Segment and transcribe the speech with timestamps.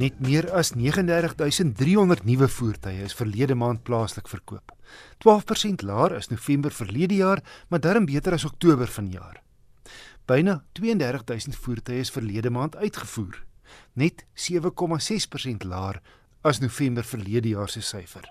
[0.00, 4.72] Net meer as 39300 nuwe voertuie is verlede maand plaaslik verkoop.
[5.20, 9.42] 12% laer as November verlede jaar, maar darm beter as Oktober vanjaar.
[10.24, 13.42] Byna 32000 voertuie is verlede maand uitgevoer,
[13.92, 16.00] net 7,6% laer
[16.40, 18.24] as November verlede jaar se syfer.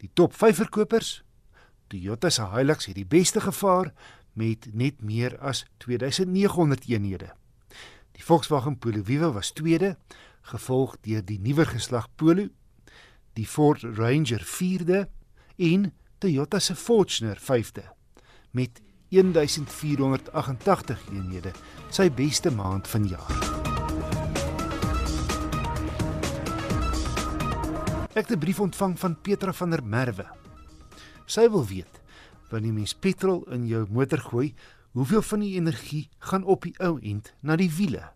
[0.00, 1.18] Die top 5 verkopers,
[1.92, 3.92] Toyota se Hilux het die beste gevaar
[4.32, 7.34] met net meer as 2900 eenhede.
[8.14, 9.98] Die Volkswagen Polo Vivo was tweede,
[10.50, 12.48] gevolg deur die nuwer geslag Polo,
[13.34, 15.06] die Ford Ranger 4de
[15.56, 17.84] en Toyota se Fortuner 5de
[18.54, 18.80] met
[19.10, 21.52] 1488 eenhede,
[21.90, 23.34] sy beste maand van jaar.
[28.14, 30.26] Ek het 'n brief ontvang van Petra van der Merwe.
[31.26, 32.00] Sy wil weet
[32.50, 34.54] wanneer mens petrol in jou motor gooi,
[34.92, 38.12] hoeveel van die energie gaan op die ou end na die wiele?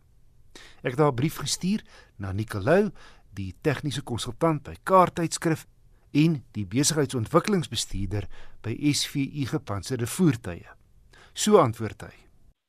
[0.83, 1.83] Ek het haar brief gestuur
[2.17, 2.91] na Nicolou,
[3.35, 5.67] die tegniese konsultant by Kaarttydskrif
[6.13, 8.29] en die besigheidsontwikkelingsbestuurder
[8.65, 10.67] by SVU Gepantserde Voertuie.
[11.35, 12.15] So antwoord hy.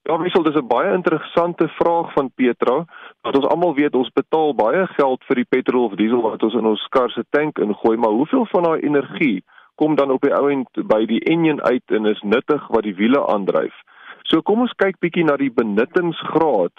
[0.10, 2.86] Ja, wissel dis 'n baie interessante vraag van Petra.
[3.22, 6.54] Want ons almal weet ons betaal baie geld vir die petrol of diesel wat ons
[6.54, 9.44] in ons kar se tank ingooi, maar hoeveel van daai energie
[9.76, 12.96] kom dan op die ou end by die enjin uit en is nuttig wat die
[12.96, 13.74] wiele aandryf?
[14.24, 16.74] So kom ons kyk bietjie na die benuttingsgraad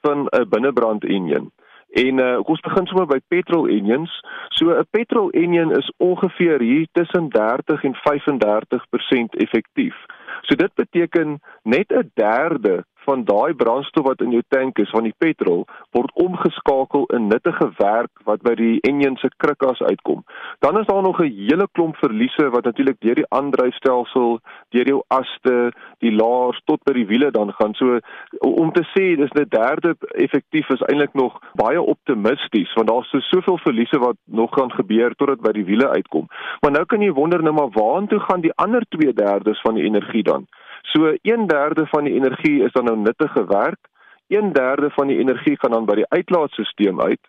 [0.00, 1.52] van 'n binnebrand enjin.
[1.90, 4.12] En uh, ons begin sommer by petrol engines.
[4.48, 9.96] So 'n petrol engine is ongeveer hier tussen 30 en 35% effektief.
[10.40, 15.06] So dit beteken net 'n derde van daai brandstof wat in jou tank is van
[15.08, 15.64] die petrol
[15.96, 20.24] word omgeskakel in nuttige werk wat by die enjin se krikkas uitkom.
[20.64, 25.02] Dan is daar nog 'n hele klomp verliese wat natuurlik deur die aandryfstelsel, deur jou
[25.08, 27.74] aste, die laars tot by die wiele dan gaan.
[27.74, 27.98] So
[28.40, 33.18] om te sê dis 'n derde effektief is eintlik nog baie optimisties want daar's so
[33.20, 36.26] soveel verliese wat nog gaan gebeur totdat by die wiele uitkom.
[36.60, 40.22] Maar nou kan jy wonder nou maar waartoe gaan die ander 2/3 van die energie
[40.22, 40.46] dan?
[40.82, 43.88] So 1/3 van die energie is dan nou nuttige werk,
[44.28, 47.20] 1/3 van die energie gaan dan by die uitlaatstelsel uit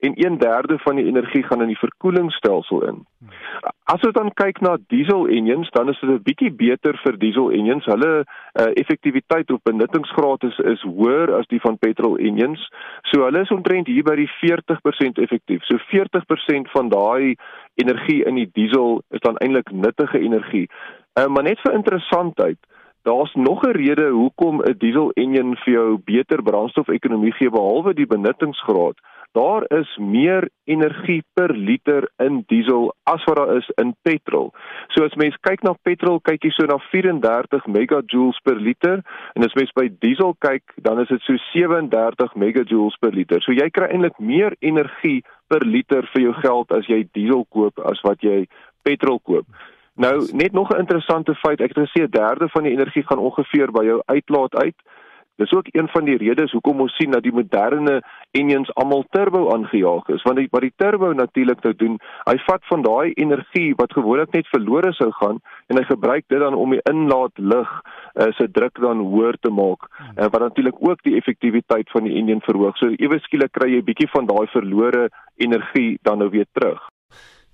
[0.00, 3.06] en 1/3 van die energie gaan in die verkoelingsstelsel in.
[3.84, 7.50] As ons dan kyk na diesel engines, dan is dit 'n bietjie beter vir diesel
[7.50, 7.84] engines.
[7.84, 12.70] Hulle uh, effektiwiteit of benuttingsgraad is is hoër as die van petrol engines.
[13.02, 15.64] So hulle is omtrent hier by die 40% effektief.
[15.64, 17.36] So 40% van daai
[17.74, 20.68] energie in die diesel is dan eintlik nuttige energie.
[21.18, 22.58] Uh, maar net vir interessantheid,
[23.02, 28.06] Daar's nog 'n rede hoekom 'n diesel enjin vir jou beter brandstofekonomie gee behalwe die
[28.06, 28.96] benuttingsgraad.
[29.32, 34.52] Daar is meer energie per liter in diesel as wat daar is in petrol.
[34.88, 39.02] So as mens kyk na petrol, kyk jy so na 34 megajoules per liter
[39.34, 43.40] en as mens by diesel kyk, dan is dit so 37 megajoules per liter.
[43.40, 47.78] So jy kry eintlik meer energie per liter vir jou geld as jy diesel koop
[47.78, 48.46] as wat jy
[48.82, 49.46] petrol koop.
[50.00, 53.18] Nou net nog 'n interessante feit, ek het gesê 'n derde van die energie gaan
[53.18, 54.76] ongeveer by jou uitlaat uit.
[55.36, 59.52] Dis ook een van die redes hoekom ons sien dat die moderne engines almal turbo
[59.52, 63.74] aangejaag is, want die, wat die turbo natuurlik nou doen, hy vat van daai energie
[63.76, 67.70] wat gewoonlik net verlore sou gaan en hy gebruik dit dan om die inlaat lug
[68.14, 72.14] uh, se druk dan hoër te maak, uh, wat natuurlik ook die effektiwiteit van die
[72.14, 72.76] engine verhoog.
[72.76, 76.88] So ewe skielik kry jy 'n bietjie van daai verlore energie dan nou weer terug.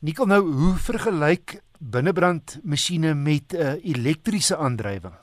[0.01, 5.17] Nikkel nou, hoe vergelyk binnebrand masjiene met 'n uh, elektriese aandrywing?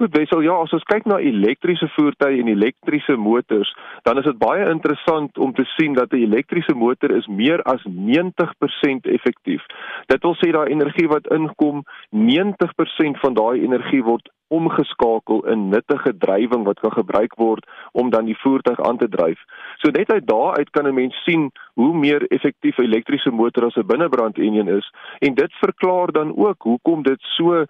[0.00, 3.68] Goed, Wessel, ja, as ons kyk na elektriese voertuie en elektriese motors,
[4.08, 7.84] dan is dit baie interessant om te sien dat 'n elektriese motor is meer as
[7.84, 9.60] 90% effektief.
[10.06, 16.12] Dit wil sê daai energie wat inkom, 90% van daai energie word omgeskakel in nuttige
[16.18, 19.38] drywing wat kan gebruik word om dan die voertuig aan te dryf.
[19.78, 23.76] So net uit daaruit kan 'n mens sien hoe meer effektief 'n elektriese motor as
[23.76, 27.66] 'n binnebrand enjin is en dit verklaar dan ook hoekom dit so uh,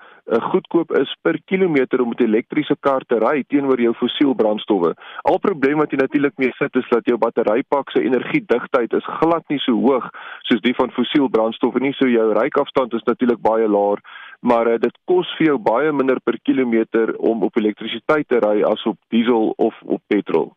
[0.52, 4.94] goedkoop is per kilometer om met 'n elektriese kar te ry teenoor jou fossiel brandstowwe.
[5.22, 9.44] Al probleem wat jy natuurlik mee sit is dat jou batterypak se energiedigtheid is glad
[9.48, 10.10] nie so hoog
[10.42, 11.92] soos die van fossiel brandstowwe nie.
[11.92, 13.98] So jou ryafstand is natuurlik baie laer
[14.40, 18.62] maar uh, dit kos vir jou baie minder per kilometer om op elektrisiteit te ry
[18.66, 20.50] as op diesel of op petrol.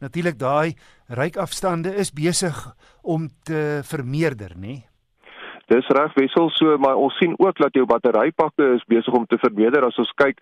[0.00, 0.76] Natuurlik daai
[1.08, 2.56] ryafstande is besig
[3.02, 4.60] om te vermeerder, nê?
[4.60, 4.89] Nee?
[5.70, 9.38] Dis reg wissel so, maar ons sien ook dat jou batterypakke is besig om te
[9.38, 9.84] verbeter.
[9.86, 10.40] As ons kyk,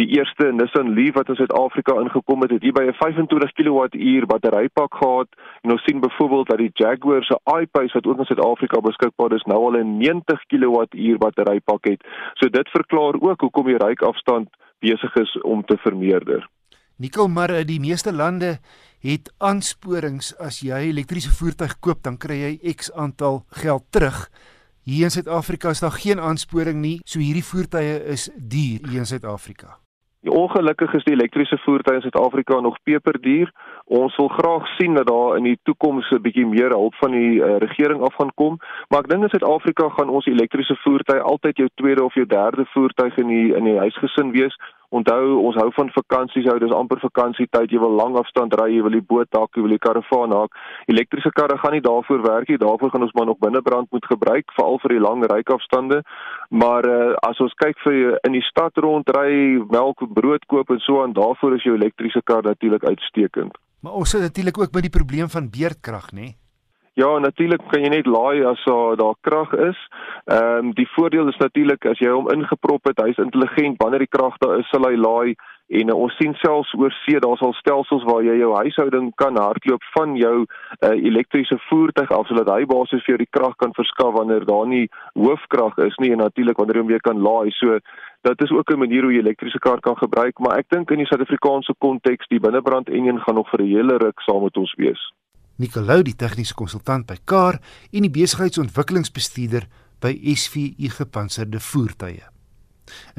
[0.00, 4.24] die eerste Nissan Leaf wat in Suid-Afrika ingekom het, het hier by 'n 25 kWh
[4.30, 5.28] batterypak gehad.
[5.62, 9.44] En ons sien byvoorbeeld dat die Jaguar se I-Pace wat ook in Suid-Afrika beskikbaar is,
[9.44, 12.00] nou al 'n 90 kWh batterypak het.
[12.34, 14.48] So dit verklaar ook hoekom die ryafstand
[14.80, 16.48] besig is om te vermeerder.
[16.96, 18.58] Nikkel maar in die meeste lande
[19.00, 24.30] het aansporings as jy elektriese voertuig koop, dan kry jy X aantal geld terug.
[24.84, 29.06] Hier in Suid-Afrika is daar geen aansporing nie, so hierdie voertuie is duur hier in
[29.06, 29.76] Suid-Afrika.
[30.24, 33.52] Die ongelukkig is die elektriese voertuie in Suid-Afrika nog peperduur.
[33.84, 37.40] Ons wil graag sien dat daar in die toekoms 'n bietjie meer hulp van die
[37.40, 38.56] uh, regering af gaan kom,
[38.88, 42.64] maar ek dink in Suid-Afrika gaan ons elektriese voertuie altyd jou tweede of jou derde
[42.72, 44.56] voertuig in die in die huisgesin wees.
[44.90, 47.70] Onthou, ons hou van vakansies, hou dis amper vakansietyd.
[47.70, 50.58] Jy wil lang afstand ry, jy wil die boot haak, jy wil die karavaan haak.
[50.90, 52.58] Elektriese karre gaan nie daarvoor werk nie.
[52.58, 56.02] Daarvoor gaan ons maar nog binnebrand moet gebruik, veral vir die lang ryafstande.
[56.50, 61.04] Maar uh, as ons kyk vir in die stad rondry, melk, brood koop en so
[61.04, 63.54] aan, daarvoor is jou elektriese kar natuurlik uitstekend.
[63.80, 66.34] Maar ons het natuurlik ook met die probleem van beerdkrag, nê?
[67.00, 69.78] Ja, natuurlik kan jy net laai as uh, daar krag is.
[70.24, 73.78] Ehm um, die voordeel is natuurlik as jy hom ingeprop het, hy's intelligent.
[73.80, 75.32] Wanneer die krag daar is, sal hy laai
[75.80, 79.38] en uh, ons sien selfs oor see daar's al stelsels waar jy jou huishouding kan
[79.40, 83.72] hardloop van jou uh, elektriese voertuig af sodat hy basies vir jou die krag kan
[83.78, 84.82] verskaf wanneer daar nie
[85.14, 87.54] hoofkrag is nie en natuurlik wanneer jy hom weer kan laai.
[87.60, 87.78] So
[88.28, 91.00] dit is ook 'n manier hoe jy elektriese kar kan gebruik, maar ek dink in
[91.00, 94.74] die Suid-Afrikaanse konteks die binnebrand enjin gaan nog vir 'n hele ruk saam met ons
[94.76, 95.08] wees.
[95.60, 97.60] Nicolou, die tegniese konsultant by Kar
[97.92, 99.68] en die besigheidsontwikkelingsbestuurder
[100.00, 102.24] by SVU Gepantserde Voertuie.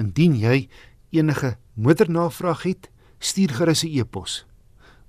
[0.02, 0.70] Indien jy
[1.14, 2.90] enige motornavraag het,
[3.20, 4.46] stuur gerus 'n e-pos.